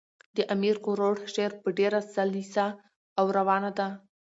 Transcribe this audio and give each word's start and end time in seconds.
د 0.35 0.37
امیر 0.53 0.75
کروړ 0.85 1.15
شعر 1.33 1.51
ژبه 1.55 1.69
ډېره 1.79 1.99
سلیسه 2.15 2.65
او 3.19 3.25
روانه 3.37 3.71
ده. 3.77 3.87